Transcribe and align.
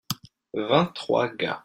vingt 0.55 0.95
trois 0.95 1.27
gars. 1.27 1.59